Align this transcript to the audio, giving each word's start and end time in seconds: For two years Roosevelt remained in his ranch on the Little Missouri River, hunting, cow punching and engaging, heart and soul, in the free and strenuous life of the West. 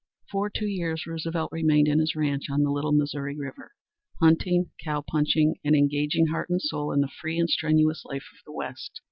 For 0.31 0.49
two 0.49 0.65
years 0.65 1.05
Roosevelt 1.05 1.51
remained 1.51 1.87
in 1.87 1.99
his 1.99 2.15
ranch 2.15 2.45
on 2.49 2.63
the 2.63 2.71
Little 2.71 2.91
Missouri 2.91 3.37
River, 3.37 3.73
hunting, 4.19 4.71
cow 4.83 5.03
punching 5.07 5.57
and 5.63 5.75
engaging, 5.75 6.25
heart 6.25 6.49
and 6.49 6.59
soul, 6.59 6.91
in 6.91 7.01
the 7.01 7.07
free 7.21 7.37
and 7.39 7.47
strenuous 7.47 8.03
life 8.03 8.25
of 8.33 8.43
the 8.43 8.51
West. 8.51 8.99